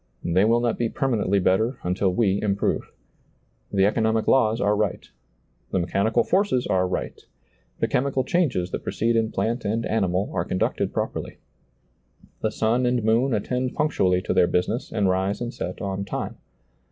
They 0.23 0.45
will 0.45 0.61
not 0.61 0.79
be 0.79 0.89
per 0.89 1.07
manently 1.07 1.43
better 1.43 1.77
until 1.83 2.11
we 2.11 2.41
improve. 2.41 2.91
The 3.71 3.85
economic 3.85 4.27
laws 4.27 4.59
are 4.59 4.75
right. 4.75 5.07
The 5.69 5.77
mechanical 5.77 6.23
forces 6.23 6.65
are 6.65 6.87
right. 6.87 7.21
The 7.81 7.87
chemical 7.87 8.23
changes 8.23 8.71
that 8.71 8.81
proceed 8.83 9.15
in 9.15 9.31
plant 9.31 9.63
and 9.63 9.85
animal 9.85 10.31
are 10.33 10.43
conducted 10.43 10.91
properly. 10.91 11.37
The 12.41 12.49
sun 12.49 12.87
and 12.87 13.03
moon 13.03 13.31
attend 13.35 13.75
punctually 13.75 14.23
to 14.23 14.33
their 14.33 14.47
business 14.47 14.91
and 14.91 15.07
rise 15.07 15.39
and 15.39 15.53
set 15.53 15.81
on 15.83 16.03
time. 16.03 16.37